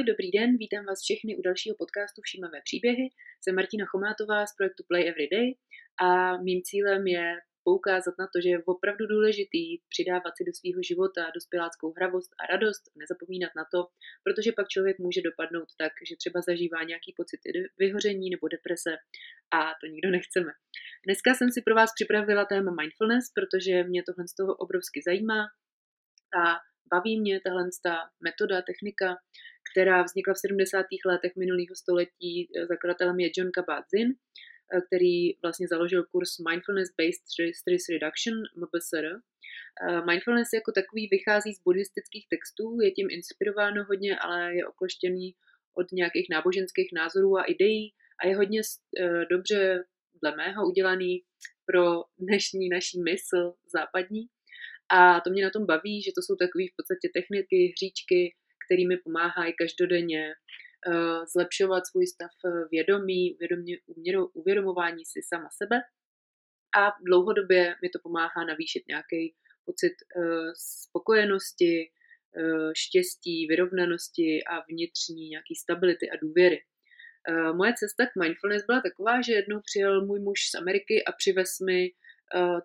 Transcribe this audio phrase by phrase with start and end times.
[0.00, 3.06] Ahoj, dobrý den, vítám vás všechny u dalšího podcastu Všímavé příběhy.
[3.40, 5.48] Jsem Martina Chomátová z projektu Play Everyday
[6.06, 6.08] a
[6.46, 7.24] mým cílem je
[7.64, 12.42] poukázat na to, že je opravdu důležitý přidávat si do svého života dospěláckou hravost a
[12.52, 13.78] radost, nezapomínat na to,
[14.24, 17.40] protože pak člověk může dopadnout tak, že třeba zažívá nějaký pocit
[17.82, 18.92] vyhoření nebo deprese
[19.58, 20.52] a to nikdo nechceme.
[21.06, 25.40] Dneska jsem si pro vás připravila téma mindfulness, protože mě tohle z toho obrovsky zajímá
[26.40, 26.42] a
[26.94, 27.68] baví mě tahle
[28.20, 29.16] metoda, technika,
[29.72, 30.86] která vznikla v 70.
[31.06, 32.48] letech minulého století.
[32.68, 34.10] Zakladatelem je John Kabat-Zinn,
[34.86, 37.24] který vlastně založil kurz Mindfulness Based
[37.60, 39.06] Stress Reduction MBSR.
[40.08, 45.34] Mindfulness jako takový vychází z buddhistických textů, je tím inspirováno hodně, ale je okleštěný
[45.74, 48.60] od nějakých náboženských názorů a ideí a je hodně
[49.30, 49.84] dobře
[50.22, 51.22] dle mého udělaný
[51.66, 54.26] pro dnešní naší mysl západní.
[54.90, 58.96] A to mě na tom baví, že to jsou takové v podstatě techniky, hříčky, kterými
[58.96, 63.74] pomáhají každodenně uh, zlepšovat svůj stav eh, vědomí, uvědomě,
[64.34, 65.76] uvědomování si sama sebe.
[66.80, 71.90] A dlouhodobě mi to pomáhá navýšit nějaký pocit uh, spokojenosti,
[72.76, 76.64] štěstí, vyrovnanosti a vnitřní nějaký stability a důvěry.
[77.56, 81.60] Moje cesta k mindfulness byla taková, že jednou přijel můj muž z Ameriky a přivez
[81.60, 81.90] mi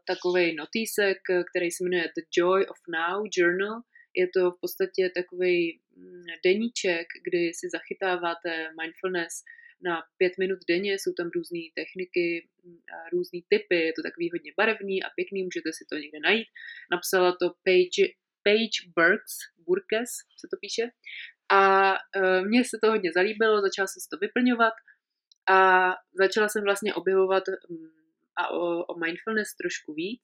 [0.07, 1.17] takový notísek,
[1.49, 3.81] který se jmenuje The Joy of Now Journal.
[4.15, 9.43] Je to v podstatě takový mm, deníček, kdy si zachytáváte mindfulness
[9.81, 12.77] na pět minut denně, jsou tam různé techniky mm,
[13.11, 16.47] různé typy, je to takový hodně barevný a pěkný, můžete si to někde najít.
[16.91, 18.03] Napsala to Page,
[18.43, 19.33] Page Burks,
[19.67, 20.89] Burkes se to píše.
[21.49, 24.73] A uh, mně se to hodně zalíbilo, začala jsem si to vyplňovat
[25.49, 27.91] a začala jsem vlastně objevovat um,
[28.37, 30.23] a o, o mindfulness trošku víc.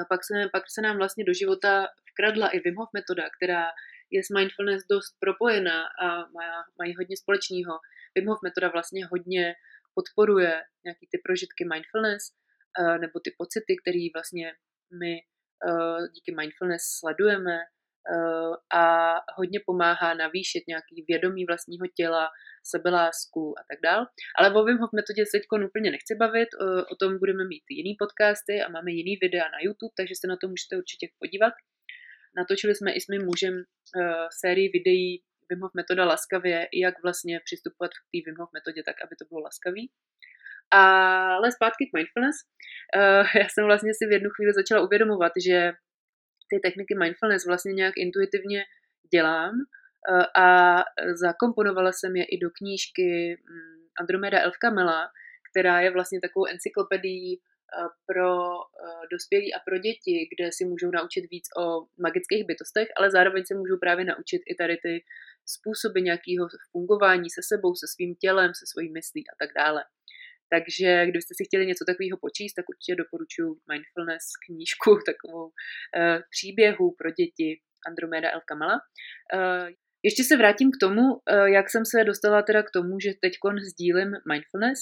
[0.00, 3.66] A pak, se, pak se nám vlastně do života vkradla i Wim Hof metoda, která
[4.10, 6.48] je s mindfulness dost propojená a má,
[6.78, 7.72] mají hodně společného.
[8.14, 9.54] Wim Hof metoda vlastně hodně
[9.94, 12.22] podporuje nějaký ty prožitky mindfulness
[13.00, 14.52] nebo ty pocity, které vlastně
[15.00, 15.12] my
[16.14, 17.79] díky mindfulness sledujeme Eh,
[18.74, 22.28] a hodně pomáhá navýšit nějaký vědomí vlastního těla,
[22.64, 24.06] sebelásku a tak dál.
[24.38, 27.64] Ale o Wim Hof metodě se teď úplně nechci bavit, eh, o tom budeme mít
[27.70, 31.54] jiný podcasty a máme jiný videa na YouTube, takže se na to můžete určitě podívat.
[32.36, 33.62] Natočili jsme i s mým mužem uh,
[34.40, 38.96] sérii videí Wim Hof metoda laskavě, jak vlastně přistupovat k té Wim Hof metodě tak,
[39.04, 39.90] aby to bylo laskavý.
[40.72, 42.36] Ale zpátky k mindfulness.
[43.40, 45.72] Já jsem vlastně si v jednu chvíli začala uvědomovat, že
[46.50, 48.64] ty techniky mindfulness vlastně nějak intuitivně
[49.12, 50.46] dělám eh, a
[51.14, 55.08] zakomponovala jsem je i do knížky mm, Andromeda Elfka Mela,
[55.50, 60.90] která je vlastně takovou encyklopedií eh, pro eh, dospělí a pro děti, kde si můžou
[60.90, 65.04] naučit víc o magických bytostech, ale zároveň se můžou právě naučit i tady ty
[65.54, 69.84] způsoby nějakého fungování se sebou, se svým tělem, se svojí myslí a tak dále.
[70.54, 76.94] Takže kdybyste si chtěli něco takového počíst, tak určitě doporučuji Mindfulness knížku, takovou uh, příběhu
[76.98, 77.48] pro děti
[77.88, 78.76] Andromeda El Kamala.
[79.34, 79.68] Uh,
[80.02, 81.20] ještě se vrátím k tomu, uh,
[81.58, 83.32] jak jsem se dostala teda k tomu, že teď
[83.70, 84.80] sdílím mindfulness.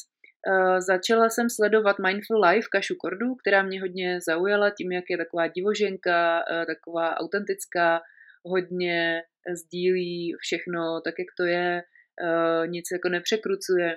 [0.48, 5.18] Uh, začala jsem sledovat Mindful Life Kašu Kordu, která mě hodně zaujala tím, jak je
[5.18, 8.00] taková divoženka, uh, taková autentická,
[8.44, 9.22] hodně
[9.54, 11.82] sdílí všechno tak, jak to je,
[12.22, 13.96] uh, nic jako nepřekrucuje.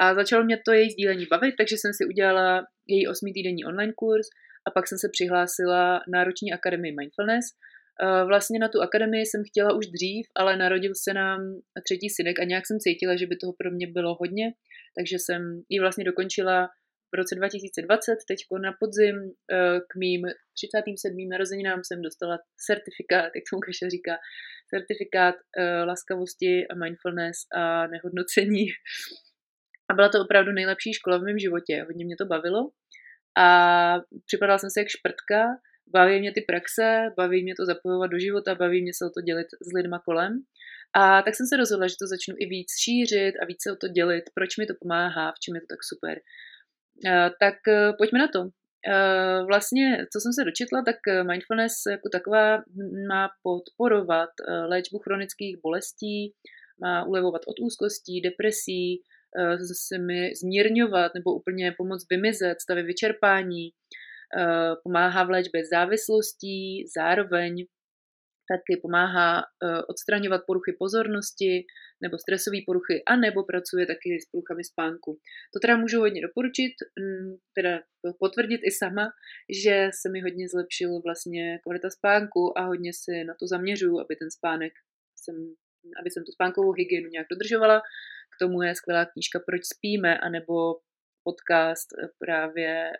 [0.00, 4.26] A začalo mě to její sdílení bavit, takže jsem si udělala její osmitýdenní online kurz
[4.66, 7.46] a pak jsem se přihlásila na roční akademii Mindfulness.
[8.02, 11.40] Uh, vlastně na tu akademii jsem chtěla už dřív, ale narodil se nám
[11.86, 14.52] třetí synek a nějak jsem cítila, že by toho pro mě bylo hodně,
[14.98, 16.68] takže jsem ji vlastně dokončila
[17.12, 19.16] v roce 2020, teď na podzim
[19.52, 20.22] eh, k mým
[20.56, 21.28] 37.
[21.28, 24.14] narozeninám jsem dostala certifikát, jak tomu Kaša říká,
[24.74, 28.66] certifikát uh, laskavosti a mindfulness a nehodnocení.
[29.90, 31.84] A byla to opravdu nejlepší škola v mém životě.
[31.86, 32.70] Hodně mě to bavilo.
[33.38, 33.46] A
[34.26, 35.40] připadala jsem se jak šprtka.
[35.92, 39.20] Baví mě ty praxe, baví mě to zapojovat do života, baví mě se o to
[39.20, 40.32] dělit s lidma kolem.
[40.96, 43.76] A tak jsem se rozhodla, že to začnu i víc šířit a víc se o
[43.76, 46.16] to dělit, proč mi to pomáhá, v čem je to tak super.
[47.06, 48.61] Uh, tak uh, pojďme na to.
[48.88, 52.56] Eh, vlastně, co jsem se dočetla, tak eh, mindfulness jako taková
[53.08, 56.34] má podporovat eh, léčbu chronických bolestí,
[56.80, 59.02] má ulevovat od úzkostí, depresí,
[60.40, 63.70] zmírňovat nebo úplně pomoct vymizet stavy vyčerpání,
[64.84, 67.66] pomáhá v léčbě závislostí, zároveň
[68.50, 69.42] taky pomáhá
[69.88, 71.66] odstraňovat poruchy pozornosti,
[72.02, 75.18] nebo stresové poruchy, a nebo pracuje taky s poruchami spánku.
[75.54, 77.80] To teda můžu hodně doporučit, mm, teda
[78.18, 79.12] potvrdit i sama,
[79.64, 84.16] že se mi hodně zlepšil vlastně kvalita spánku a hodně si na to zaměřuju, aby
[84.16, 84.72] ten spánek
[85.16, 85.54] jsem
[86.00, 87.80] aby jsem tu spánkovou hygienu nějak dodržovala.
[88.34, 90.54] K tomu je skvělá knížka Proč spíme, anebo
[91.24, 91.88] podcast
[92.18, 92.90] právě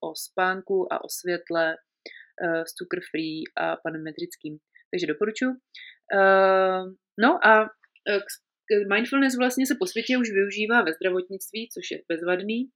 [0.00, 1.76] o spánku a o světle
[2.68, 4.58] s Cukr Free a panem Medrickým.
[4.90, 5.52] Takže doporučuji.
[7.20, 7.70] No a
[8.94, 12.70] mindfulness vlastně se po světě už využívá ve zdravotnictví, což je bezvadný.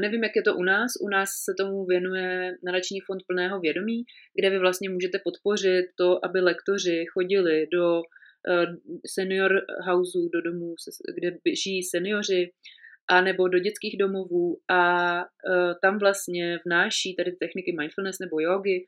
[0.00, 0.92] Nevím, jak je to u nás.
[1.00, 4.04] U nás se tomu věnuje nadační fond plného vědomí,
[4.40, 8.02] kde vy vlastně můžete podpořit to, aby lektoři chodili do
[9.14, 9.50] senior
[9.88, 10.74] houseů, do domů,
[11.14, 11.30] kde
[11.64, 12.50] žijí seniori,
[13.08, 15.24] a nebo do dětských domovů a
[15.82, 18.84] tam vlastně vnáší tady techniky mindfulness nebo jogy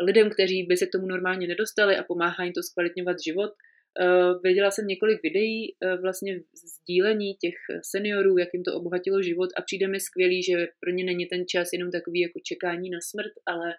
[0.00, 3.50] lidem, kteří by se k tomu normálně nedostali a pomáhá jim to zkvalitňovat život–
[3.98, 9.50] Uh, viděla jsem několik videí uh, vlastně sdílení těch seniorů, jak jim to obohatilo život
[9.56, 12.98] a přijde mi skvělý, že pro ně není ten čas jenom takový jako čekání na
[13.00, 13.74] smrt, ale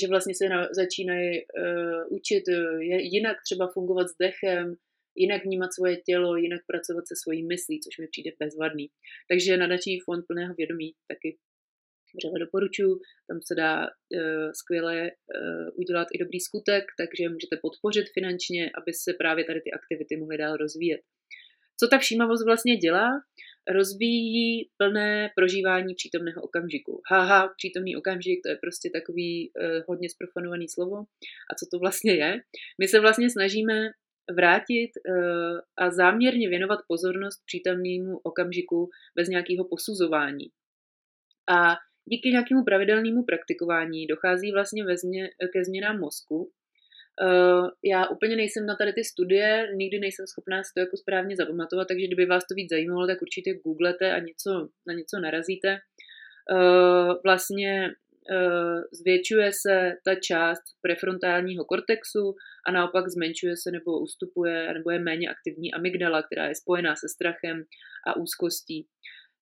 [0.00, 4.74] že vlastně se na, začínají uh, učit uh, jinak třeba fungovat s dechem,
[5.18, 8.86] jinak vnímat svoje tělo, jinak pracovat se svojí myslí, což mi přijde bezvadný.
[9.30, 11.38] Takže nadační fond plného vědomí taky
[12.16, 12.92] vřele doporučuji.
[13.28, 18.90] Tam se dá uh, skvěle uh, udělat i dobrý skutek, takže můžete podpořit finančně, aby
[18.92, 21.00] se právě tady ty aktivity mohly dál rozvíjet.
[21.80, 23.08] Co ta všímavost vlastně dělá?
[23.70, 27.00] Rozvíjí plné prožívání přítomného okamžiku.
[27.10, 30.96] Haha, přítomný okamžik, to je prostě takový uh, hodně sprofanovaný slovo.
[31.50, 32.40] A co to vlastně je?
[32.80, 33.74] My se vlastně snažíme
[34.36, 40.46] vrátit uh, a záměrně věnovat pozornost přítomnému okamžiku bez nějakého posuzování.
[41.48, 46.50] A díky nějakému pravidelnému praktikování dochází vlastně ve změ, ke změnám mozku.
[47.22, 51.36] Uh, já úplně nejsem na tady ty studie, nikdy nejsem schopná si to jako správně
[51.36, 55.78] zapamatovat, takže kdyby vás to víc zajímalo, tak určitě googlete a něco, na něco narazíte.
[56.52, 57.90] Uh, vlastně
[58.92, 62.34] zvětšuje se ta část prefrontálního kortexu
[62.66, 67.08] a naopak zmenšuje se nebo ustupuje, nebo je méně aktivní amygdala, která je spojená se
[67.08, 67.64] strachem
[68.06, 68.86] a úzkostí.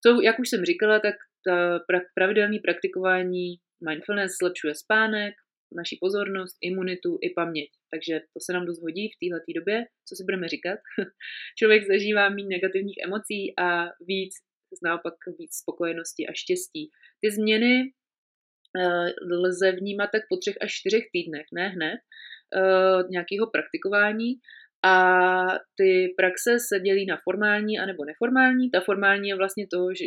[0.06, 1.14] Co, jak už jsem říkala, tak
[1.46, 1.80] ta
[2.14, 3.56] pravidelné praktikování
[3.88, 5.34] mindfulness zlepšuje spánek,
[5.76, 7.70] naši pozornost, imunitu i paměť.
[7.90, 10.78] Takže to se nám dost hodí v této době, co si budeme říkat.
[11.58, 14.34] Člověk zažívá méně negativních emocí a víc,
[14.84, 16.90] naopak víc spokojenosti a štěstí.
[17.20, 17.92] Ty změny
[19.30, 21.98] lze vnímat tak po třech až čtyřech týdnech, ne hned,
[22.56, 24.34] uh, nějakého praktikování
[24.84, 25.46] a
[25.76, 28.70] ty praxe se dělí na formální a nebo neformální.
[28.70, 30.04] Ta formální je vlastně to, že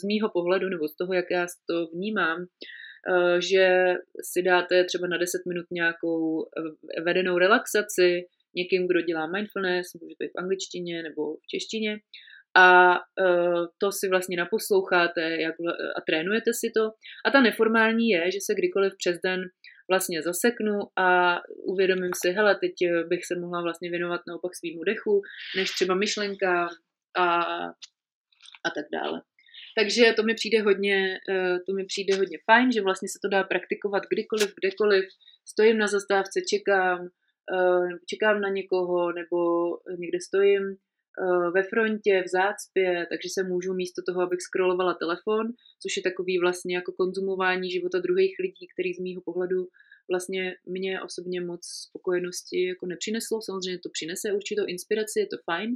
[0.00, 3.94] z mýho pohledu nebo z toho, jak já to vnímám, eh, že
[4.32, 8.26] si dáte třeba na 10 minut nějakou eh, vedenou relaxaci
[8.56, 11.98] někým, kdo dělá mindfulness, může to i v angličtině nebo v češtině,
[12.56, 15.54] a uh, to si vlastně naposloucháte jak,
[15.96, 16.90] a trénujete si to.
[17.26, 19.40] A ta neformální je, že se kdykoliv přes den
[19.90, 24.84] vlastně zaseknu a uvědomím si, hele, teď eh, bych se mohla vlastně věnovat naopak svýmu
[24.84, 25.22] dechu,
[25.56, 26.68] než třeba myšlenka
[27.18, 27.42] a,
[28.66, 29.22] a tak dále.
[29.78, 31.18] Takže to mi přijde hodně,
[31.66, 35.04] to mi přijde hodně fajn, že vlastně se to dá praktikovat kdykoliv, kdekoliv.
[35.48, 37.08] Stojím na zastávce, čekám,
[38.10, 39.38] čekám na někoho, nebo
[39.98, 40.76] někde stojím
[41.54, 45.46] ve frontě, v zácpě, takže se můžu místo toho, abych scrollovala telefon,
[45.82, 49.68] což je takový vlastně jako konzumování života druhých lidí, který z mýho pohledu
[50.10, 53.42] vlastně mě osobně moc spokojenosti jako nepřineslo.
[53.42, 55.70] Samozřejmě to přinese určitou inspiraci, je to fajn,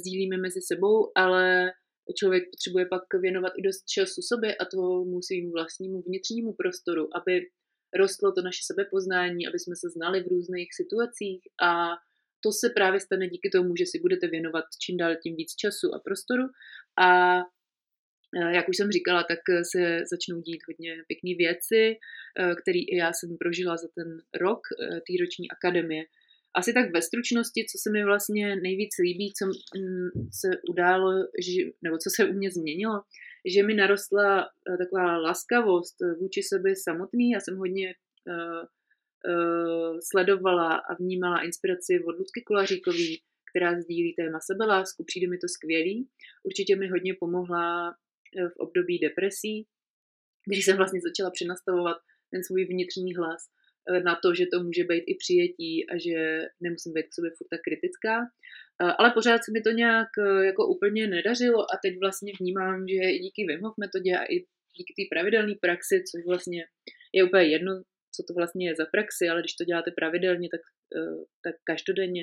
[0.00, 1.72] sdílíme mezi sebou, ale
[2.18, 7.40] člověk potřebuje pak věnovat i dost času sobě a tomu svým vlastnímu vnitřnímu prostoru, aby
[7.96, 11.90] rostlo to naše sebepoznání, aby jsme se znali v různých situacích a
[12.44, 15.94] to se právě stane díky tomu, že si budete věnovat čím dál tím víc času
[15.94, 16.44] a prostoru
[17.00, 17.38] a
[18.36, 19.38] Eh, jak už jsem říkala, tak
[19.72, 21.96] se začnou dít hodně pěkné věci,
[22.38, 24.08] eh, které i já jsem prožila za ten
[24.40, 24.60] rok
[25.06, 26.04] té roční akademie.
[26.56, 29.46] Asi tak ve stručnosti, co se mi vlastně nejvíc líbí, co
[30.40, 31.10] se událo,
[31.82, 33.02] nebo co se u mě změnilo,
[33.54, 34.48] že mi narostla
[34.78, 37.30] taková laskavost vůči sobě samotný.
[37.30, 37.94] Já jsem hodně
[39.28, 45.04] uh, sledovala a vnímala inspiraci od Ludky Kulaříkový, která sdílí téma sebelásku.
[45.04, 46.08] Přijde mi to skvělý.
[46.44, 47.94] Určitě mi hodně pomohla
[48.36, 49.66] Eh, v období depresí,
[50.46, 51.96] když jsem vlastně začala přenastavovat
[52.30, 53.42] ten svůj vnitřní hlas
[53.88, 57.30] eh, na to, že to může být i přijetí a že nemusím být k sobě
[57.38, 58.16] furt tak kritická.
[58.98, 60.08] Ale pořád se mi to nějak
[60.44, 64.36] jako úplně nedařilo a teď vlastně vnímám, že díky Wim Hof metodě a i
[64.76, 66.64] díky té pravidelné praxi, což vlastně
[67.12, 67.72] je úplně jedno,
[68.16, 70.62] co to vlastně je za praxi, ale když to děláte pravidelně, tak,
[71.44, 72.22] tak každodenně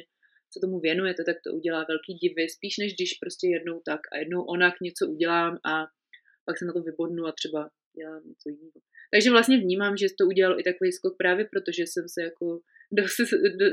[0.54, 4.18] se tomu věnujete, tak to udělá velký divy, spíš než když prostě jednou tak a
[4.18, 5.74] jednou onak něco udělám a
[6.46, 8.80] pak se na to vybodnu a třeba dělám něco jiného.
[9.14, 12.46] Takže vlastně vnímám, že to udělal i takový skok právě protože jsem se jako
[12.98, 13.04] do,
[13.60, 13.66] do,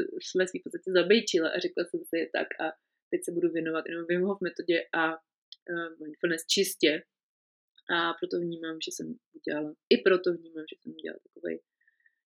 [0.51, 2.67] si v podstatě zabejčila a řekla jsem si tak a
[3.11, 7.03] teď se budu věnovat jenom Wim Hof metodě a uh, mindfulness čistě.
[7.97, 9.07] A proto vnímám, že jsem
[9.39, 11.55] udělala, i proto vnímám, že jsem udělala takový,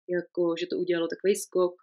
[0.09, 1.75] jako, že to udělalo takový skok.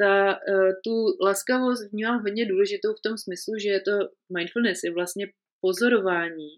[0.00, 3.92] Ta, uh, tu laskavost vnímám hodně důležitou v tom smyslu, že je to
[4.36, 5.26] mindfulness je vlastně
[5.60, 6.50] pozorování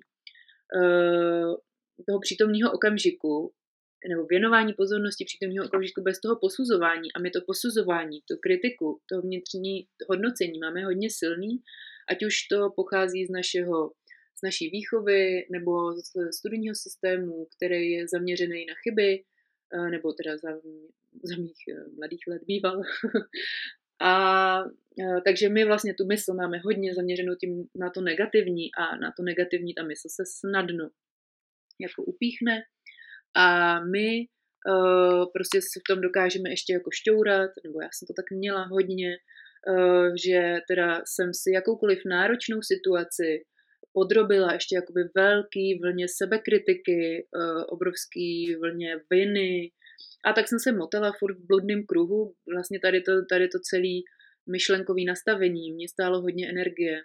[0.76, 1.54] uh,
[2.06, 3.52] toho přítomného okamžiku
[4.08, 7.12] nebo věnování pozornosti přítomného okamžiku bez toho posuzování.
[7.12, 11.62] A my to posuzování, tu kritiku, to vnitřní hodnocení máme hodně silný,
[12.10, 13.92] ať už to pochází z našeho
[14.38, 19.24] z naší výchovy nebo z studijního systému, který je zaměřený na chyby,
[19.90, 20.50] nebo teda za,
[21.22, 22.82] za mých eh, mladých let býval.
[24.02, 24.12] a
[25.00, 29.12] eh, takže my vlastně tu mysl máme hodně zaměřenou tím na to negativní a na
[29.16, 30.90] to negativní ta mysl se snadno
[31.80, 32.62] jako upíchne
[33.36, 34.26] a my
[34.68, 38.64] uh, prostě si v tom dokážeme ještě jako šťourat, nebo já jsem to tak měla
[38.64, 39.16] hodně,
[39.68, 43.44] uh, že teda jsem si jakoukoliv náročnou situaci
[43.92, 49.70] podrobila ještě jakoby velký vlně sebekritiky, uh, obrovský vlně viny,
[50.24, 52.34] a tak jsem se motala furt v bludném kruhu.
[52.54, 53.94] Vlastně tady to, tady to celé
[54.50, 57.02] myšlenkový nastavení mě stálo hodně energie.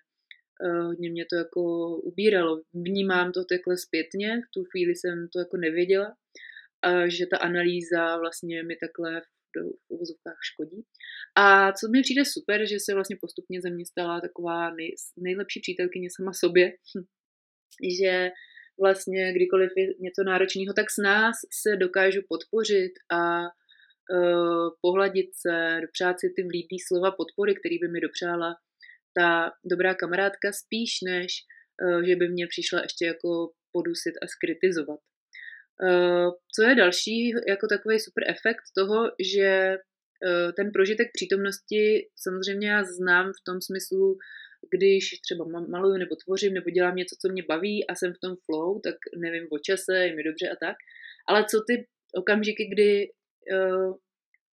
[0.65, 1.61] Uh, hodně mě to jako
[1.97, 2.61] ubíralo.
[2.73, 6.15] Vnímám to takhle zpětně, v tu chvíli jsem to jako nevěděla,
[6.81, 9.21] a že ta analýza vlastně mi takhle
[9.61, 10.85] v uvozovkách škodí.
[11.35, 15.59] A co mi přijde super, že se vlastně postupně ze mě stala taková nej, nejlepší
[15.59, 16.73] přítelkyně sama sobě,
[17.99, 18.31] že
[18.79, 25.77] vlastně kdykoliv je něco náročného, tak s nás se dokážu podpořit a uh, pohladit se,
[25.81, 28.55] dopřát si ty vlídný slova podpory, který by mi dopřála
[29.17, 31.31] ta dobrá kamarádka spíš než,
[31.83, 34.99] uh, že by mě přišla ještě jako podusit a skritizovat.
[35.81, 42.69] Uh, co je další jako takový super efekt toho, že uh, ten prožitek přítomnosti samozřejmě
[42.69, 44.17] já znám v tom smyslu,
[44.71, 48.35] když třeba maluju nebo tvořím nebo dělám něco, co mě baví a jsem v tom
[48.45, 50.75] flow, tak nevím o čase, je mi dobře a tak.
[51.27, 53.07] Ale co ty okamžiky, kdy
[53.53, 53.95] uh,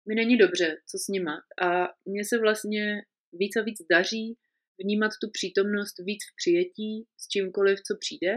[0.09, 1.37] mi není dobře, co s nima.
[1.63, 4.37] A mně se vlastně víc a víc daří
[4.85, 8.33] vnímat tu přítomnost víc v přijetí s čímkoliv, co přijde,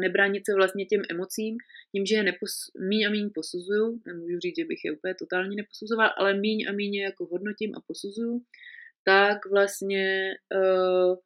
[0.00, 1.56] nebránit se vlastně těm emocím,
[1.92, 5.56] tím, že je nepos- míň a míň posuzuju, nemůžu říct, že bych je úplně totálně
[5.56, 8.42] neposuzoval, ale míň a míň jako hodnotím a posuzuju,
[9.04, 11.16] tak vlastně uh,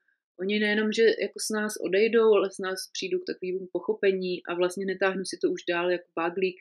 [0.41, 4.55] oni nejenom, že jako s nás odejdou, ale s nás přijdou k takovému pochopení a
[4.55, 6.57] vlastně netáhnu si to už dál jako báglík,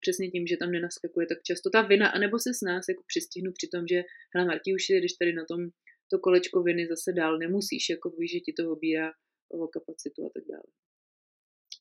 [0.00, 3.52] přesně tím, že tam nenaskakuje tak často ta vina, anebo se s nás jako přistihnu
[3.52, 4.02] při tom, že
[4.34, 5.60] hele Marti, už když tady na tom
[6.10, 9.12] to kolečko viny zase dál nemusíš, jako víš, že ti to obírá
[9.48, 10.68] o kapacitu a tak dále.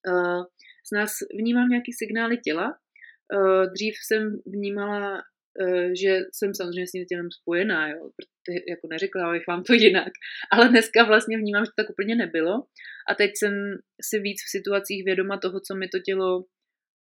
[0.08, 0.44] Uh,
[0.88, 2.68] z nás vnímám nějaký signály těla.
[3.34, 5.12] Uh, dřív jsem vnímala,
[5.62, 9.74] uh, že jsem samozřejmě s tím tělem spojená, jo, protože jako neřekla bych vám to
[9.86, 10.14] jinak,
[10.52, 12.54] ale dneska vlastně vnímám, že to tak úplně nebylo
[13.10, 13.54] a teď jsem
[14.02, 16.46] si víc v situacích vědoma toho, co mi to tělo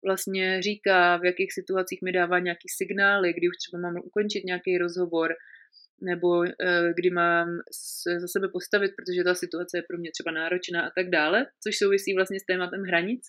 [0.04, 4.78] vlastně říká, v jakých situacích mi dává nějaký signály, kdy už třeba mám ukončit nějaký
[4.78, 5.34] rozhovor,
[6.02, 10.30] nebo eh, kdy mám se za sebe postavit, protože ta situace je pro mě třeba
[10.30, 13.22] náročná a tak dále, což souvisí vlastně s tématem hranic.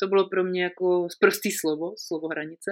[0.00, 2.70] To bylo pro mě jako prostý slovo, slovo hranice.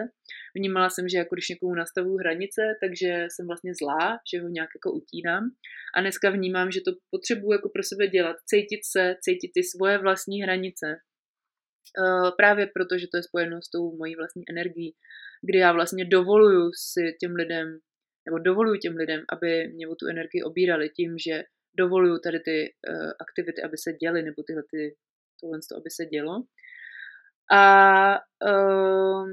[0.54, 4.70] Vnímala jsem, že jako když někomu nastavuju hranice, takže jsem vlastně zlá, že ho nějak
[4.76, 5.50] jako utínám.
[5.96, 9.98] A dneska vnímám, že to potřebuji jako pro sebe dělat, cítit se, cítit ty svoje
[9.98, 10.86] vlastní hranice.
[11.98, 14.94] Eh, právě proto, že to je spojeno s tou mojí vlastní energií,
[15.42, 17.78] kdy já vlastně dovoluju si těm lidem
[18.26, 21.42] nebo dovoluju těm lidem, aby mě o tu energii obírali tím, že
[21.78, 24.96] dovoluju tady ty uh, aktivity, aby se děly, nebo tyhle ty,
[25.40, 26.42] tohle, aby se dělo.
[27.52, 27.62] A
[28.50, 29.28] uh,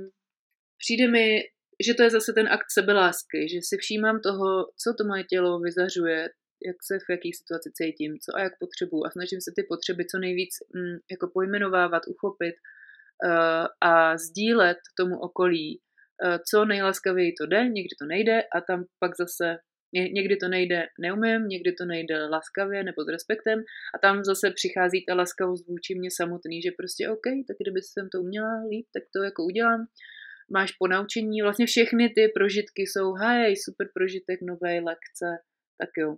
[0.78, 1.40] přijde mi,
[1.86, 5.60] že to je zase ten akt sebelásky, že si všímám toho, co to moje tělo
[5.60, 6.30] vyzařuje,
[6.68, 10.06] jak se v jaký situaci cítím, co a jak potřebuju a snažím se ty potřeby
[10.06, 15.82] co nejvíc mm, jako pojmenovávat, uchopit uh, a sdílet tomu okolí,
[16.50, 19.58] co nejlaskavěji to jde, někdy to nejde a tam pak zase
[19.94, 23.60] někdy to nejde neumím, někdy to nejde laskavě nebo s respektem
[23.96, 28.10] a tam zase přichází ta laskavost vůči mě samotný, že prostě OK, tak kdyby jsem
[28.10, 29.86] to uměla líp, tak to jako udělám.
[30.54, 35.28] Máš ponaučení, vlastně všechny ty prožitky jsou hej, super prožitek, nové lekce,
[35.82, 36.18] tak jo.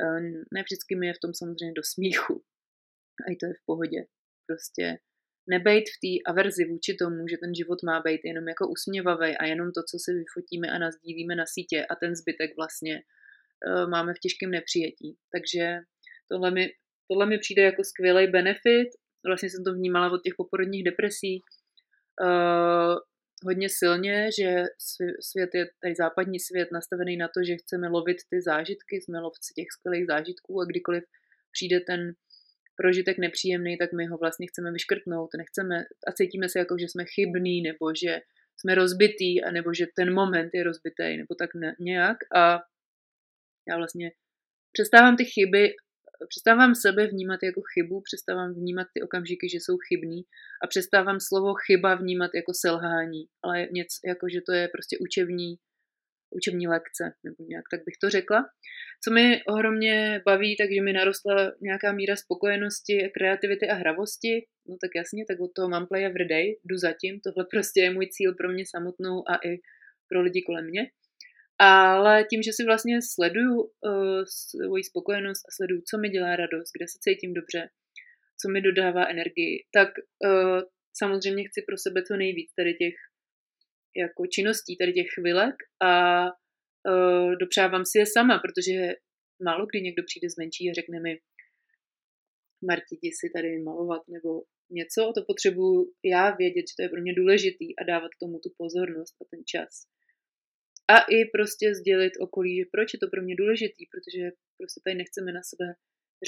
[0.00, 0.20] Eh,
[0.54, 2.42] ne vždycky mi je v tom samozřejmě do smíchu.
[3.26, 4.00] A i to je v pohodě.
[4.46, 4.98] Prostě
[5.46, 9.44] nebejt v té averzi vůči tomu, že ten život má být jenom jako usměvavý a
[9.44, 14.14] jenom to, co si vyfotíme a nazdílíme na sítě a ten zbytek vlastně uh, máme
[14.14, 15.16] v těžkém nepřijetí.
[15.32, 15.78] Takže
[16.28, 16.68] tohle mi,
[17.08, 18.88] tohle mi přijde jako skvělý benefit.
[19.26, 21.42] Vlastně jsem to vnímala od těch poporodních depresí.
[22.20, 22.96] Uh,
[23.44, 24.64] hodně silně, že
[25.20, 29.54] svět je, tady západní svět nastavený na to, že chceme lovit ty zážitky, jsme lovci
[29.54, 31.04] těch skvělých zážitků a kdykoliv
[31.52, 32.12] přijde ten
[32.76, 37.04] prožitek nepříjemný, tak my ho vlastně chceme vyškrtnout, nechceme a cítíme se jako, že jsme
[37.04, 38.20] chybní, nebo že
[38.56, 42.16] jsme rozbitý, nebo že ten moment je rozbitý, nebo tak ne, nějak.
[42.36, 42.58] A
[43.68, 44.12] já vlastně
[44.72, 45.74] přestávám ty chyby,
[46.28, 50.22] přestávám sebe vnímat jako chybu, přestávám vnímat ty okamžiky, že jsou chybný
[50.64, 55.56] a přestávám slovo chyba vnímat jako selhání, ale něco, jako že to je prostě učební
[56.34, 58.44] učební lekce, nebo nějak tak bych to řekla.
[59.04, 64.46] Co mi ohromně baví, takže mi narostla nějaká míra spokojenosti, kreativity a hravosti.
[64.68, 67.90] No tak jasně, tak od toho mám play every day, jdu zatím, tohle prostě je
[67.90, 69.58] můj cíl pro mě samotnou a i
[70.08, 70.90] pro lidi kolem mě.
[71.58, 76.70] Ale tím, že si vlastně sleduju uh, svoji spokojenost a sleduju, co mi dělá radost,
[76.76, 77.68] kde se cítím dobře,
[78.40, 80.60] co mi dodává energii, tak uh,
[80.96, 82.94] samozřejmě chci pro sebe co nejvíc tady těch
[83.96, 88.74] jako činností tady těch chvilek a uh, dopřávám si je sama, protože
[89.44, 91.12] málo kdy někdo přijde zvenčí a řekne mi
[92.68, 94.30] Marti, jdi si tady malovat nebo
[94.70, 98.50] něco, to potřebuju já vědět, že to je pro mě důležitý a dávat tomu tu
[98.58, 99.72] pozornost a ten čas.
[100.88, 104.22] A i prostě sdělit okolí, že proč je to pro mě důležitý, protože
[104.58, 105.66] prostě tady nechceme na sebe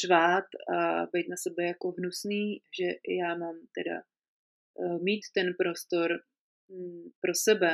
[0.02, 2.46] řvát a být na sebe jako hnusný,
[2.78, 2.86] že
[3.22, 3.96] já mám teda
[4.74, 6.08] uh, mít ten prostor
[7.20, 7.72] pro sebe,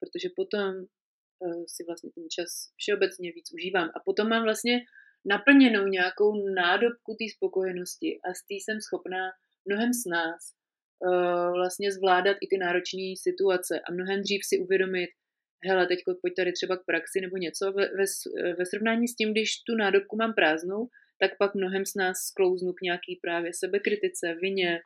[0.00, 3.88] protože potom uh, si vlastně ten čas všeobecně víc užívám.
[3.96, 4.80] A potom mám vlastně
[5.24, 9.24] naplněnou nějakou nádobku té spokojenosti a s té jsem schopná
[9.68, 15.10] mnohem s nás uh, vlastně zvládat i ty náročné situace a mnohem dřív si uvědomit,
[15.64, 18.04] hele, teď pojď tady třeba k praxi nebo něco, ve, ve,
[18.58, 20.88] ve srovnání s tím, když tu nádobku mám prázdnou,
[21.20, 24.80] tak pak mnohem s nás sklouznu k nějaký právě sebekritice, vině,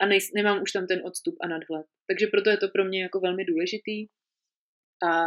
[0.00, 1.86] a nej, nemám už tam ten odstup a nadhled.
[2.10, 4.06] Takže proto je to pro mě jako velmi důležitý.
[5.02, 5.24] A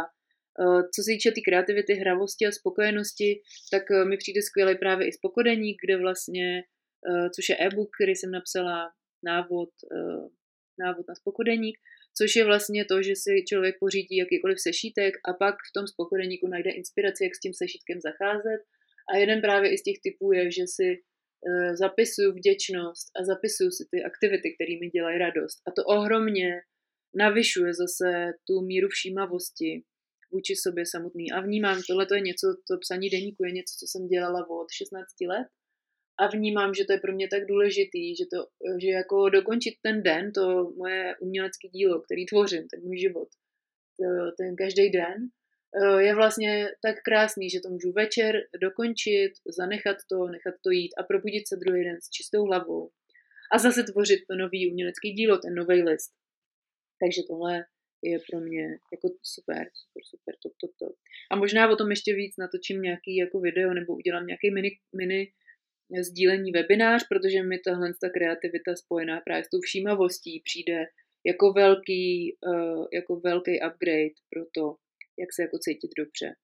[0.60, 3.40] uh, co se týče té tý kreativity, hravosti a spokojenosti,
[3.72, 6.62] tak uh, mi přijde skvělý právě i spokodeník, kde vlastně,
[7.08, 8.92] uh, což je e-book, který jsem napsala,
[9.24, 9.70] návod,
[10.78, 11.78] návod na spokodeník,
[12.18, 16.46] což je vlastně to, že si člověk pořídí jakýkoliv sešítek a pak v tom spokodeníku
[16.46, 18.60] najde inspiraci, jak s tím sešítkem zacházet.
[19.10, 20.88] A jeden právě i z těch typů je, že si
[21.74, 25.58] zapisuju vděčnost a zapisuju si ty aktivity, které mi dělají radost.
[25.68, 26.50] A to ohromně
[27.14, 29.82] navyšuje zase tu míru všímavosti
[30.32, 31.32] vůči sobě samotný.
[31.32, 34.70] A vnímám, tohle to je něco, to psaní deníku je něco, co jsem dělala od
[34.72, 35.48] 16 let.
[36.20, 38.38] A vnímám, že to je pro mě tak důležitý, že, to,
[38.82, 43.28] že jako dokončit ten den, to moje umělecké dílo, který tvořím, ten můj život,
[44.38, 45.16] ten každý den,
[45.98, 51.02] je vlastně tak krásný, že to můžu večer dokončit, zanechat to, nechat to jít a
[51.02, 52.90] probudit se druhý den s čistou hlavou
[53.52, 56.12] a zase tvořit to nový umělecký dílo, ten nový list.
[57.00, 57.64] Takže tohle
[58.02, 60.96] je pro mě jako super, super, super, top, top, top.
[61.30, 65.32] A možná o tom ještě víc natočím nějaký jako video nebo udělám nějaký mini, mini
[66.00, 70.84] sdílení webinář, protože mi tahle ta kreativita spojená právě s tou všímavostí přijde
[71.26, 74.76] jako velký, uh, jako velký upgrade pro to,
[75.18, 76.34] jak se jako cítit dobře,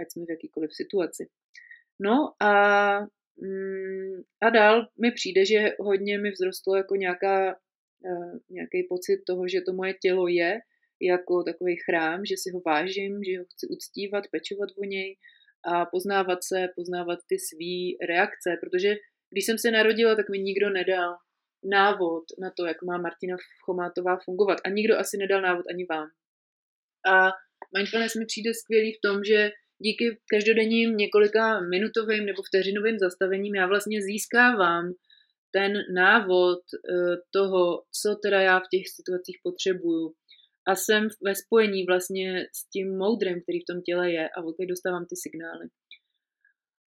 [0.00, 1.26] ať jsme v jakýkoliv situaci.
[2.00, 2.52] No a,
[3.36, 7.50] mm, a dál mi přijde, že hodně mi vzrostlo jako nějaká,
[8.06, 10.60] eh, nějaký pocit toho, že to moje tělo je
[11.00, 15.16] jako takový chrám, že si ho vážím, že ho chci uctívat, pečovat o něj
[15.64, 18.94] a poznávat se, poznávat ty svý reakce, protože
[19.30, 21.16] když jsem se narodila, tak mi nikdo nedal
[21.64, 24.58] návod na to, jak má Martina Chomátová fungovat.
[24.64, 26.08] A nikdo asi nedal návod ani vám.
[27.06, 27.30] A
[27.76, 33.66] mindfulness mi přijde skvělý v tom, že díky každodenním několika minutovým nebo vteřinovým zastavením já
[33.66, 34.92] vlastně získávám
[35.56, 40.14] ten návod eh, toho, co teda já v těch situacích potřebuju.
[40.68, 44.54] A jsem ve spojení vlastně s tím moudrem, který v tom těle je a od
[44.68, 45.66] dostávám ty signály.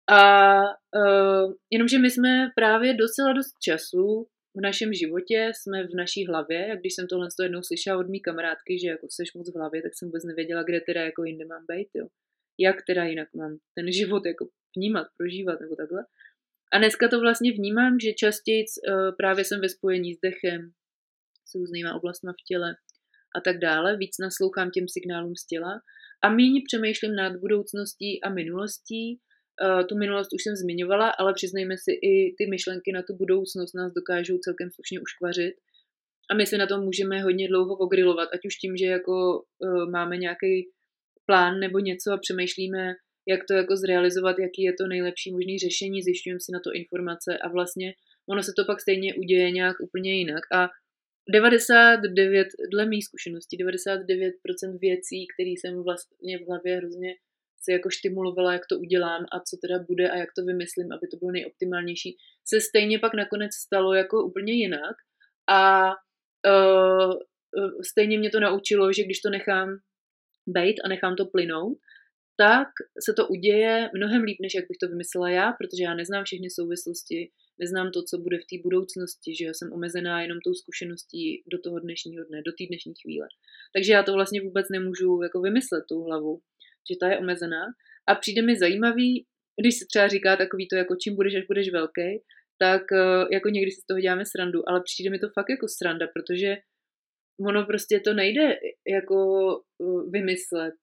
[0.10, 6.28] A uh, jenomže my jsme právě docela dost času v našem životě jsme v naší
[6.28, 9.56] hlavě, jak když jsem tohle jednou slyšela od mý kamarádky, že jako seš moc v
[9.56, 12.08] hlavě, tak jsem vůbec nevěděla, kde teda jako jinde mám být, jo.
[12.60, 16.06] Jak teda jinak mám ten život jako vnímat, prožívat nebo takhle.
[16.74, 20.72] A dneska to vlastně vnímám, že častěji uh, právě jsem ve spojení s dechem,
[21.46, 22.76] s různýma oblastma v těle
[23.38, 23.98] a tak dále.
[23.98, 25.82] Víc naslouchám těm signálům z těla
[26.24, 29.20] a méně přemýšlím nad budoucností a minulostí
[29.89, 33.93] tu minulost už jsem zmiňovala, ale přiznejme si, i ty myšlenky na tu budoucnost nás
[33.93, 35.56] dokážou celkem slušně uškvařit.
[36.32, 39.91] A my se na tom můžeme hodně dlouho ogrilovat, ať už tím, že jako uh,
[39.91, 40.70] máme nějaký
[41.26, 42.96] plán nebo něco a přemýšlíme,
[43.28, 47.38] jak to jako zrealizovat, jaký je to nejlepší možný řešení, zjišťujeme si na to informace
[47.38, 47.93] a vlastně
[48.30, 50.43] ono se to pak stejně uděje nějak úplně jinak.
[50.54, 50.70] A
[51.34, 57.15] 99, dle mých zkušeností, 99% věcí, které jsem vlastně v hlavě hrozně
[57.60, 61.08] si jako štimulovala, jak to udělám a co teda bude a jak to vymyslím, aby
[61.08, 64.96] to bylo nejoptimálnější, se stejně pak nakonec stalo jako úplně jinak
[65.50, 65.89] a
[66.48, 67.13] uh,
[67.89, 69.70] stejně mě to naučilo, že když to nechám
[70.48, 71.78] bejt a nechám to plynout,
[72.38, 72.67] tak
[73.06, 76.50] se to uděje mnohem líp, než jak bych to vymyslela já, protože já neznám všechny
[76.50, 81.43] souvislosti, neznám to, co bude v té budoucnosti, že já jsem omezená jenom tou zkušeností
[81.52, 83.28] do toho dnešního dne, do té dnešní chvíle.
[83.74, 86.39] Takže já to vlastně vůbec nemůžu jako vymyslet tou hlavou,
[86.91, 87.63] že ta je omezená.
[88.08, 89.26] A přijde mi zajímavý,
[89.62, 92.10] když se třeba říká takový to, jako čím budeš, až budeš velký,
[92.58, 95.67] tak eh, jako někdy si z toho děláme srandu, ale přijde mi to fakt jako
[95.67, 96.56] sranda, protože
[97.50, 98.56] ono prostě to nejde
[98.88, 99.17] jako
[99.82, 100.76] eh, vymyslet.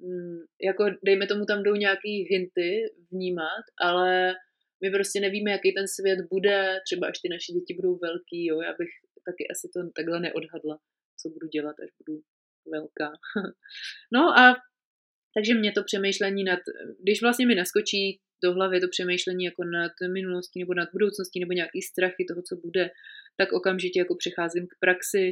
[0.00, 4.34] Mm, jako dejme tomu tam jdou nějaký hinty vnímat, ale
[4.82, 8.60] my prostě nevíme, jaký ten svět bude, třeba až ty naše děti budou velký, jo,
[8.60, 8.92] já bych
[9.28, 10.78] taky asi to takhle neodhadla,
[11.20, 12.20] co budu dělat, až budu
[12.72, 13.12] velká.
[14.12, 14.56] no a
[15.36, 16.60] takže mě to přemýšlení nad,
[17.02, 21.52] když vlastně mi naskočí do hlavy to přemýšlení jako nad minulostí nebo nad budoucností nebo
[21.52, 22.90] nějaký strachy toho, co bude,
[23.36, 25.24] tak okamžitě jako přecházím k praxi,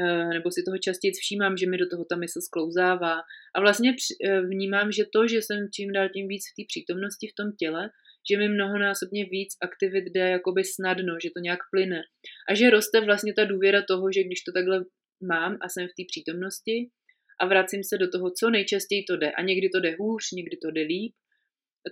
[0.00, 3.14] eh, nebo si toho častěji všímám, že mi do toho ta mysl sklouzává.
[3.56, 7.26] A vlastně eh, vnímám, že to, že jsem čím dál tím víc v té přítomnosti
[7.28, 7.90] v tom těle,
[8.30, 12.00] že mi mnohonásobně víc aktivit jde jakoby snadno, že to nějak plyne.
[12.48, 14.84] A že roste vlastně ta důvěra toho, že když to takhle
[15.22, 16.90] mám a jsem v té přítomnosti
[17.40, 19.32] a vracím se do toho, co nejčastěji to jde.
[19.32, 21.14] A někdy to jde hůř, někdy to jde líp.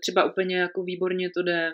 [0.02, 1.72] Třeba úplně jako výborně to jde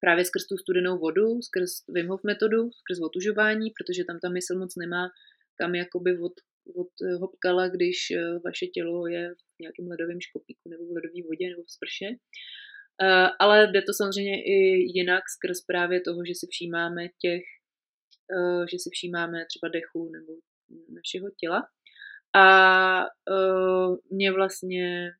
[0.00, 4.58] právě skrz tu studenou vodu, skrz Wim Hof metodu, skrz otužování, protože tam ta mysl
[4.58, 5.08] moc nemá
[5.58, 6.32] kam jakoby od,
[6.74, 11.50] od hopkala, když eh, vaše tělo je v nějakém ledovém škopíku nebo v ledové vodě
[11.50, 12.08] nebo v sprše.
[13.02, 14.56] Uh, ale jde to samozřejmě i
[14.96, 17.42] jinak skrz právě toho, že si všímáme těch,
[18.70, 20.32] že si všímáme třeba dechu nebo
[20.96, 21.68] našeho těla.
[22.36, 25.10] A uh, mě vlastně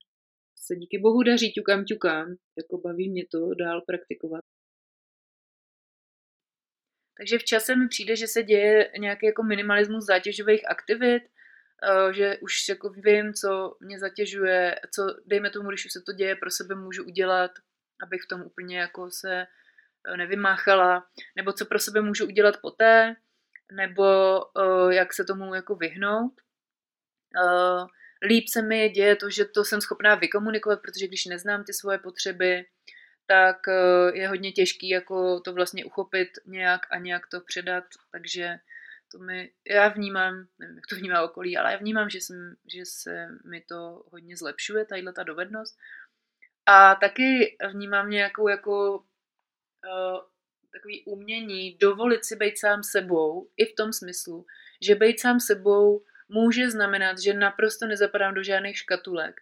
[0.57, 4.45] se díky bohu daří ťukám ťukám, jako baví mě to dál praktikovat.
[7.19, 11.23] Takže v čase mi přijde, že se děje nějaký jako minimalismus zátěžových aktivit,
[12.13, 16.37] že už jako vím, co mě zatěžuje, co dejme tomu, když už se to děje,
[16.37, 17.51] pro sebe můžu udělat,
[18.03, 19.47] abych v tom úplně jako se
[20.07, 23.17] e, nevymáchala, nebo co pro sebe můžu udělat poté,
[23.73, 24.05] nebo
[24.91, 26.33] jak se tomu jako vyhnout.
[27.45, 27.87] Uh,
[28.23, 31.99] líp se mi děje to, že to jsem schopná vykomunikovat, protože když neznám ty svoje
[31.99, 32.67] potřeby,
[33.27, 38.59] tak uh, je hodně těžký jako to vlastně uchopit nějak a nějak to předat, takže
[39.13, 42.85] to mi, já vnímám, nevím, jak to vnímá okolí, ale já vnímám, že, jsem, že
[42.85, 45.79] se mi to hodně zlepšuje, tadyhle ta dovednost.
[46.67, 50.21] A taky vnímám nějakou jako uh,
[50.73, 54.47] takový umění dovolit si být sám sebou i v tom smyslu,
[54.83, 59.41] že být sám sebou může znamenat, že naprosto nezapadám do žádných škatulek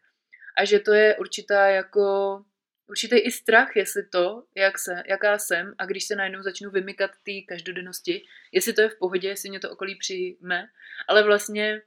[0.58, 2.44] a že to je určitá jako
[2.86, 7.10] určitý i strach, jestli to, jak se, jaká jsem a když se najednou začnu vymykat
[7.10, 10.68] té každodennosti, jestli to je v pohodě, jestli mě to okolí přijme,
[11.08, 11.82] ale vlastně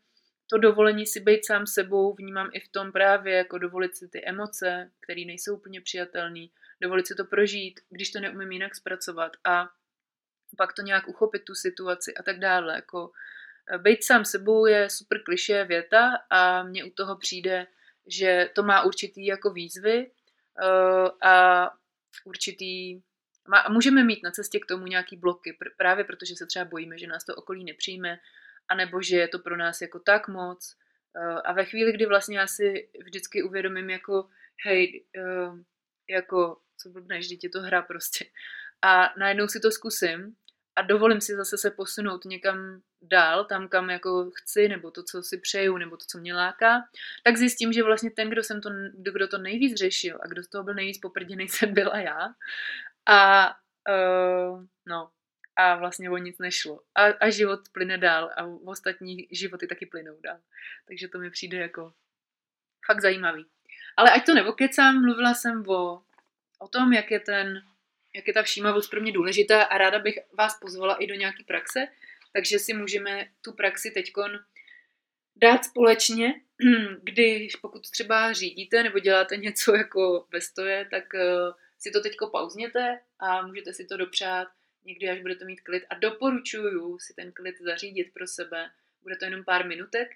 [0.49, 4.25] to dovolení si být sám sebou vnímám i v tom právě, jako dovolit si ty
[4.25, 6.47] emoce, které nejsou úplně přijatelné,
[6.81, 9.69] dovolit si to prožít, když to neumím jinak zpracovat a
[10.57, 12.75] pak to nějak uchopit tu situaci a tak dále.
[12.75, 13.12] Jako
[13.69, 17.67] eh, být sám sebou je super kliše věta a mně u toho přijde,
[18.08, 20.12] že to má určitý jako výzvy
[20.62, 21.69] uh, a
[22.25, 23.01] určitý
[23.53, 27.08] a můžeme mít na cestě k tomu nějaký bloky, právě protože se třeba bojíme, že
[27.08, 28.19] nás to okolí nepřijme,
[28.69, 30.75] anebo že je to pro nás jako tak moc.
[31.15, 34.30] Uh, a ve chvíli, kdy vlastně já si vždycky uvědomím jako,
[34.65, 35.60] hej, uh,
[36.10, 38.25] jako, co blbneš, je to hra prostě.
[38.82, 40.36] A najednou si to zkusím
[40.77, 45.23] a dovolím si zase se posunout někam dál, tam, kam jako chci, nebo to, co
[45.23, 46.83] si přeju, nebo to, co mě láká,
[47.23, 50.47] tak zjistím, že vlastně ten, kdo, jsem to, kdo to nejvíc řešil a kdo z
[50.47, 52.29] toho byl nejvíc poprděný, jsem byla já.
[53.05, 53.49] A
[53.89, 55.09] uh, no,
[55.55, 56.81] a vlastně o nic nešlo.
[56.95, 60.39] A, a život plyne dál a ostatní životy taky plynou dál.
[60.87, 61.93] Takže to mi přijde jako
[62.85, 63.45] fakt zajímavý.
[63.97, 66.01] Ale ať to nevokecám, mluvila jsem o,
[66.59, 67.61] o tom, jak je ten,
[68.17, 71.43] jak je ta všímavost pro mě důležitá a ráda bych vás pozvala i do nějaké
[71.43, 71.88] praxe,
[72.34, 74.39] takže si můžeme tu praxi teďkon
[75.36, 76.34] dát společně,
[77.03, 82.27] když pokud třeba řídíte nebo děláte něco jako ve stoje, tak uh, si to teďko
[82.27, 84.47] pauzněte a můžete si to dopřát
[84.86, 85.84] někdy, až budete mít klid.
[85.89, 88.69] A doporučuju si ten klid zařídit pro sebe.
[89.01, 90.08] Bude to jenom pár minutek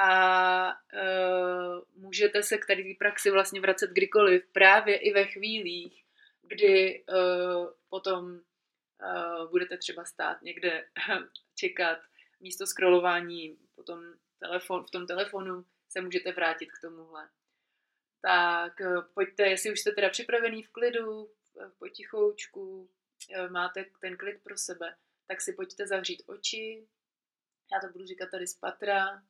[0.00, 6.04] a uh, můžete se k tady praxi vlastně vracet kdykoliv, právě i ve chvílích,
[6.42, 10.84] kdy uh, potom uh, budete třeba stát někde
[11.54, 11.98] čekat.
[12.40, 17.28] Místo scrollování potom telefon, v tom telefonu se můžete vrátit k tomuhle.
[18.22, 21.30] Tak eh, pojďte, jestli už jste teda připravený v klidu,
[21.78, 22.90] potichoučku,
[23.32, 26.88] eh, máte ten klid pro sebe, tak si pojďte zavřít oči.
[27.72, 29.22] Já to budu říkat tady z patra,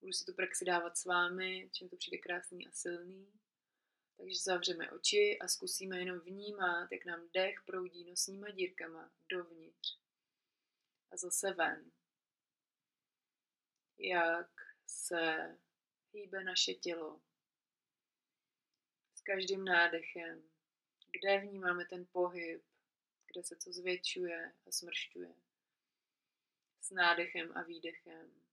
[0.00, 3.26] budu si tu praxi dávat s vámi, čím to přijde krásný a silný.
[4.18, 9.98] Takže zavřeme oči a zkusíme jenom vnímat, jak nám dech proudí nosníma dírkama dovnitř
[11.10, 11.92] a zase ven.
[13.98, 14.50] Jak
[14.86, 15.56] se
[16.12, 17.20] hýbe naše tělo
[19.14, 20.42] s každým nádechem,
[21.10, 22.62] kde vnímáme ten pohyb,
[23.32, 25.34] kde se co zvětšuje a smršťuje.
[26.80, 28.47] S nádechem a výdechem.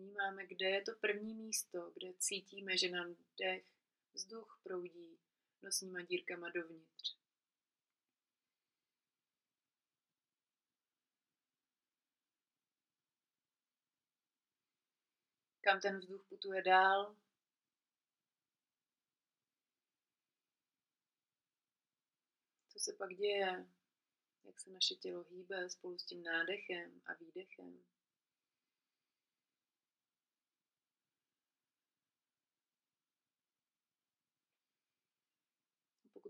[0.00, 3.64] Vnímáme, kde je to první místo, kde cítíme, že nám dech,
[4.12, 5.20] vzduch proudí
[5.62, 7.16] nosníma dírkama dovnitř.
[15.60, 17.16] Kam ten vzduch putuje dál,
[22.68, 23.66] co se pak děje,
[24.44, 27.84] jak se naše tělo hýbe spolu s tím nádechem a výdechem.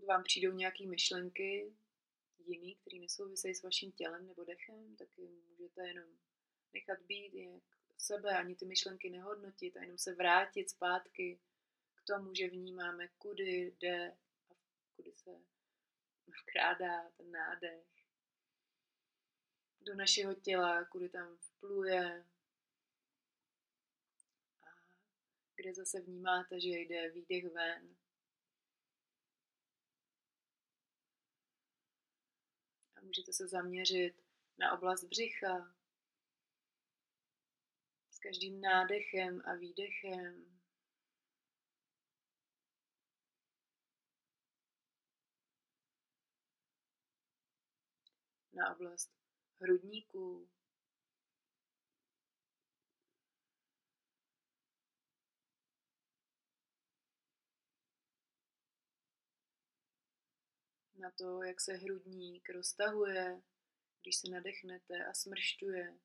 [0.11, 1.73] vám přijdou nějaké myšlenky
[2.45, 5.07] jiný, které nesouvisejí s vaším tělem nebo dechem, tak
[5.49, 6.09] můžete jenom
[6.73, 7.63] nechat být jak
[7.97, 11.39] sebe, ani ty myšlenky nehodnotit a jenom se vrátit zpátky
[11.95, 14.17] k tomu, že vnímáme, kudy jde
[14.49, 14.53] a
[14.95, 15.31] kudy se
[16.41, 17.87] vkrádá ten nádech
[19.81, 22.25] do našeho těla, kudy tam vpluje
[24.63, 24.69] a
[25.55, 28.00] kde zase vnímáte, že jde výdech ven.
[33.11, 34.13] Můžete se zaměřit
[34.57, 35.75] na oblast břicha,
[38.09, 40.59] s každým nádechem a výdechem
[48.53, 49.11] na oblast
[49.61, 50.49] hrudníků.
[61.01, 63.41] Na to, jak se hrudník roztahuje,
[64.01, 65.97] když se nadechnete a smršťuje,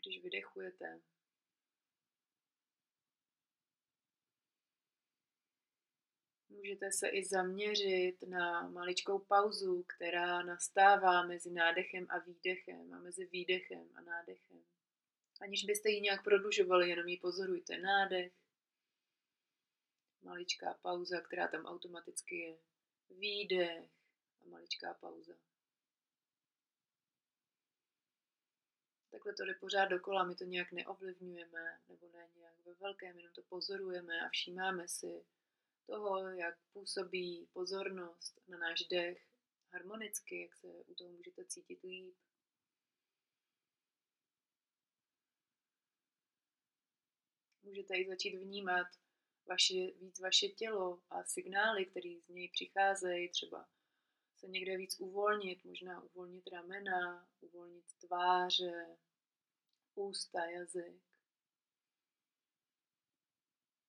[0.00, 1.00] když vydechujete.
[6.48, 13.26] Můžete se i zaměřit na maličkou pauzu, která nastává mezi nádechem a výdechem a mezi
[13.26, 14.64] výdechem a nádechem.
[15.40, 17.78] Aniž byste ji nějak prodlužovali, jenom ji pozorujte.
[17.78, 18.32] Nádech,
[20.22, 22.69] maličká pauza, která tam automaticky je.
[23.10, 23.90] Výdech
[24.40, 25.34] a maličká pauza.
[29.10, 33.32] Takhle to jde pořád dokola, my to nějak neovlivňujeme, nebo ne nějak ve velkém, jenom
[33.32, 35.24] to pozorujeme a všímáme si,
[35.86, 39.26] toho, jak působí pozornost na náš dech
[39.72, 42.16] harmonicky, jak se u toho můžete cítit líp.
[47.62, 48.86] Můžete i začít vnímat
[49.46, 53.68] vaše, víc vaše tělo a signály, které z něj přicházejí, třeba
[54.36, 58.96] se někde víc uvolnit, možná uvolnit ramena, uvolnit tváře,
[59.94, 61.02] ústa, jazyk,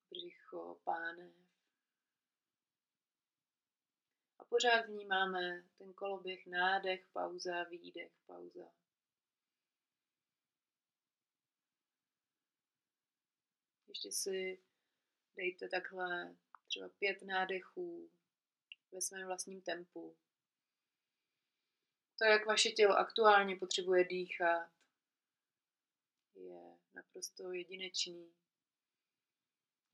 [0.09, 1.41] břicho, pánev.
[4.51, 8.71] pořád vnímáme ten koloběh nádech, pauza, výdech, pauza.
[13.87, 14.63] Ještě si
[15.35, 16.35] dejte takhle
[16.67, 18.11] třeba pět nádechů
[18.91, 20.17] ve svém vlastním tempu.
[22.17, 24.69] To, jak vaše tělo aktuálně potřebuje dýchat,
[26.35, 28.33] je naprosto jedinečný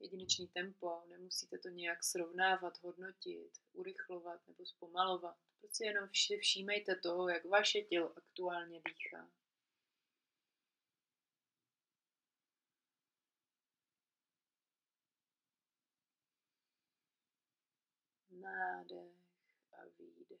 [0.00, 5.36] jedinečný tempo, nemusíte to nějak srovnávat, hodnotit, urychlovat nebo zpomalovat.
[5.60, 6.08] Prostě jenom
[6.40, 9.30] všímejte toho, jak vaše tělo aktuálně dýchá.
[18.40, 19.14] Nádech
[19.72, 20.40] a výdech.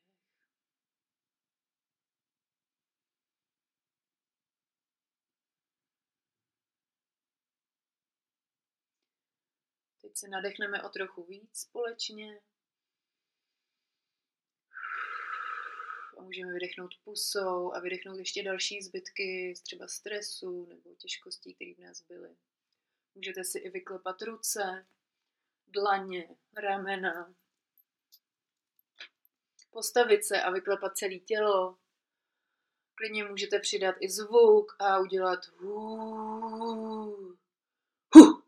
[10.00, 12.40] Teď se nadechneme o trochu víc společně.
[16.18, 21.78] A můžeme vydechnout pusou a vydechnout ještě další zbytky třeba stresu nebo těžkostí, které v
[21.78, 22.36] nás byly.
[23.14, 24.86] Můžete si i vyklepat ruce,
[25.66, 27.34] dlaně, ramena.
[29.70, 31.78] Postavit se a vyklepat celé tělo.
[32.94, 37.38] Klidně můžete přidat i zvuk a udělat hů,
[38.14, 38.42] hu,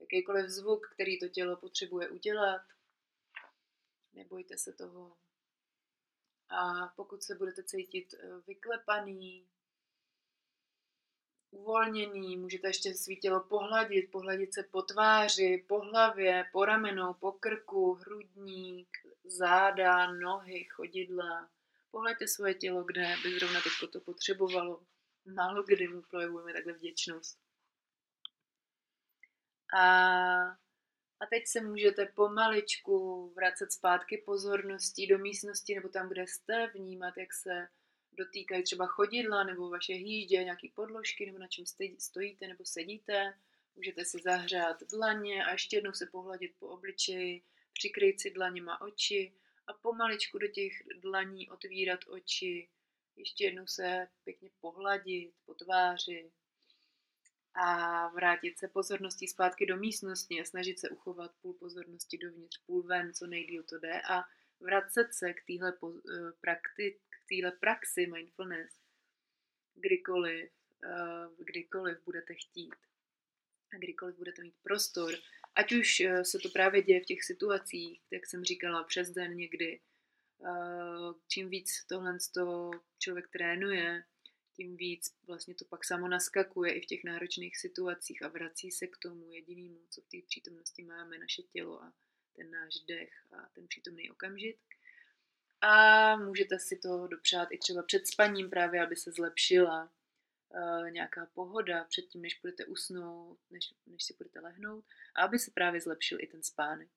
[0.00, 2.62] jakýkoliv zvuk, který to tělo potřebuje udělat.
[4.12, 5.16] Nebojte se toho.
[6.48, 9.48] A pokud se budete cítit eh, vyklepaný,
[11.50, 17.32] uvolněný, můžete ještě svý tělo pohladit, pohladit se po tváři, po hlavě, po ramenou, po
[17.32, 18.88] krku, hrudník,
[19.24, 21.48] záda, nohy, chodidla.
[21.90, 24.82] Pohlaďte svoje tělo, kde by zrovna teď to potřebovalo.
[25.34, 27.38] Málo kdy mu projevujeme takhle vděčnost.
[29.74, 29.86] A,
[31.20, 37.14] a teď se můžete pomaličku vracet zpátky pozorností do místnosti nebo tam, kde jste, vnímat,
[37.16, 37.68] jak se
[38.16, 41.64] dotýkají třeba chodidla nebo vaše hýždě, nějaký podložky nebo na čem
[41.98, 43.34] stojíte nebo sedíte.
[43.76, 49.32] Můžete si zahřát dlaně a ještě jednou se pohladit po obličeji, přikryt si dlaněma oči
[49.66, 52.68] a pomaličku do těch dlaní otvírat oči,
[53.16, 56.30] ještě jednou se pěkně pohladit po tváři
[57.54, 62.82] a vrátit se pozorností zpátky do místnosti a snažit se uchovat půl pozornosti dovnitř, půl
[62.82, 64.24] ven, co nejdíl to jde a
[64.60, 68.86] vracet se k téhle eh, prakti- téhle praxi mindfulness
[69.74, 70.50] kdykoliv,
[70.84, 72.74] uh, kdykoliv budete chtít.
[73.74, 75.14] A kdykoliv budete mít prostor,
[75.54, 79.36] ať už uh, se to právě děje v těch situacích, jak jsem říkala, přes den
[79.36, 79.80] někdy,
[81.28, 82.18] čím víc tohle
[82.98, 84.04] člověk trénuje,
[84.56, 88.86] tím víc vlastně to pak samo naskakuje i v těch náročných situacích a vrací se
[88.86, 91.92] k tomu jedinému, co v té přítomnosti máme, naše tělo a
[92.36, 94.58] ten náš dech a ten přítomný okamžik.
[95.60, 99.90] A můžete si to dopřát i třeba před spaním právě, aby se zlepšila
[100.48, 105.50] uh, nějaká pohoda předtím, než budete usnout, než, než si budete lehnout a aby se
[105.50, 106.88] právě zlepšil i ten spánek.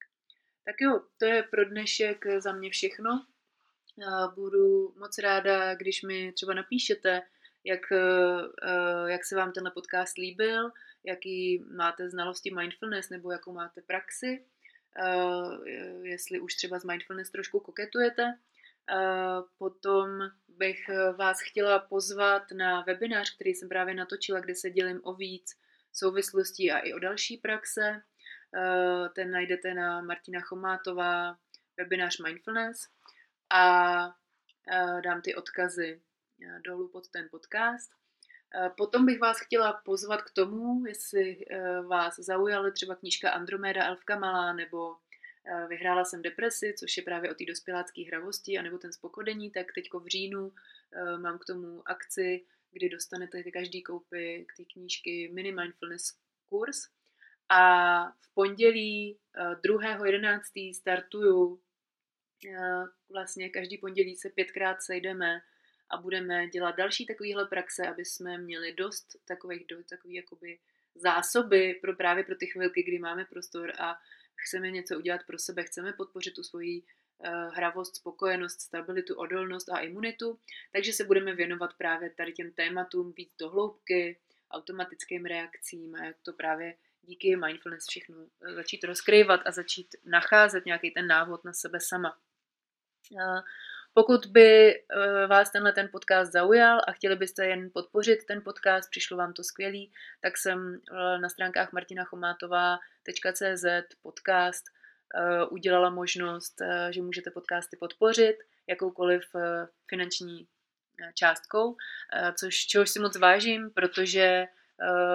[0.66, 3.26] Tak jo, to je pro dnešek za mě všechno.
[3.96, 7.22] Uh, budu moc ráda, když mi třeba napíšete,
[7.64, 10.72] jak, uh, jak se vám tenhle podcast líbil,
[11.04, 14.46] jaký máte znalosti mindfulness nebo jakou máte praxi.
[15.04, 15.66] Uh,
[16.04, 18.24] jestli už třeba z mindfulness trošku koketujete.
[18.24, 20.10] Uh, potom
[20.48, 25.52] bych vás chtěla pozvat na webinář, který jsem právě natočila, kde se dělím o víc
[25.94, 28.02] souvislostí a i o další praxe.
[29.16, 31.38] Ten najdete na Martina Chomátová
[31.78, 32.88] webinář Mindfulness
[33.50, 33.96] a
[35.04, 36.02] dám ty odkazy
[36.66, 37.99] dolů pod ten podcast.
[38.78, 41.46] Potom bych vás chtěla pozvat k tomu, jestli
[41.88, 44.96] vás zaujaly třeba knížka Andromeda Elfka Malá nebo
[45.68, 50.00] Vyhrála jsem depresi, což je právě o té dospělácké hravosti, anebo ten spokodení, tak teďko
[50.00, 50.54] v říjnu
[51.18, 56.18] mám k tomu akci, kdy dostanete každý koupy k té knížky Mini Mindfulness
[56.50, 56.78] kurz.
[57.50, 60.74] A v pondělí 2.11.
[60.74, 61.62] startuju
[63.10, 65.42] vlastně každý pondělí se pětkrát sejdeme
[65.90, 70.60] a budeme dělat další takovéhle praxe, aby jsme měli dost takových, do, takový jakoby
[70.96, 74.00] zásoby pro právě pro ty chvilky, kdy máme prostor a
[74.36, 79.80] chceme něco udělat pro sebe, chceme podpořit tu svoji uh, hravost, spokojenost, stabilitu, odolnost a
[79.80, 80.40] imunitu,
[80.72, 84.20] takže se budeme věnovat právě tady těm tématům víc do hloubky,
[84.52, 90.66] automatickým reakcím a jak to právě díky mindfulness všechno eh, začít rozkryvat a začít nacházet
[90.66, 92.18] nějaký ten návod na sebe sama.
[93.12, 93.40] Uh,
[93.94, 98.90] pokud by eh, vás tenhle ten podcast zaujal a chtěli byste jen podpořit ten podcast,
[98.90, 103.66] přišlo vám to skvělý, tak jsem eh, na stránkách martinachomátová.cz
[104.02, 104.66] podcast
[105.16, 109.22] eh, udělala možnost, že můžete podcasty podpořit jakoukoliv
[109.88, 110.48] finanční
[111.14, 111.76] částkou,
[112.40, 114.46] což čehož si moc vážím, protože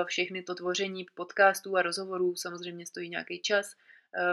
[0.07, 3.75] všechny to tvoření podcastů a rozhovorů samozřejmě stojí nějaký čas,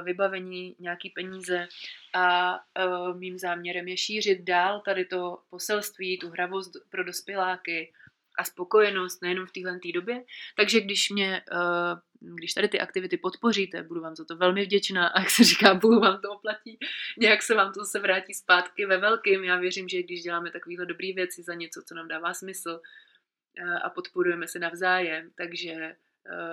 [0.03, 1.67] vybavení, nějaký peníze
[2.13, 7.93] a eh, mým záměrem je šířit dál tady to poselství, tu hravost pro dospěláky
[8.39, 10.23] a spokojenost nejenom v téhle době.
[10.57, 15.07] Takže když mě, eh, když tady ty aktivity podpoříte, budu vám za to velmi vděčná
[15.07, 16.79] a jak se říká, Bůh vám to oplatí,
[17.19, 19.43] nějak se vám to zase vrátí zpátky ve velkým.
[19.43, 22.81] Já věřím, že když děláme takovéhle dobré věci za něco, co nám dává smysl
[23.83, 25.95] a podporujeme se navzájem, takže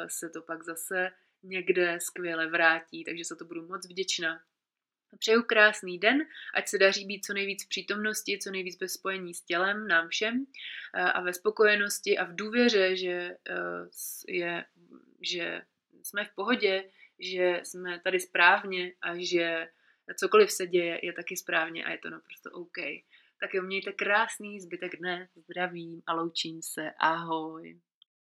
[0.07, 1.11] se to pak zase
[1.43, 4.41] někde skvěle vrátí, takže za to budu moc vděčná.
[5.18, 6.18] Přeju krásný den,
[6.55, 10.09] ať se daří být co nejvíc v přítomnosti, co nejvíc ve spojení s tělem, nám
[10.09, 10.47] všem
[10.95, 13.89] a ve spokojenosti a v důvěře, že, eh,
[14.28, 14.64] je,
[15.22, 15.62] že
[16.03, 19.68] jsme v pohodě, že jsme tady správně a že
[20.16, 22.78] cokoliv se děje, je taky správně a je to naprosto OK.
[23.41, 26.91] Tak jo, mějte krásný zbytek dne, zdravím a loučím se.
[26.99, 27.80] Ahoj.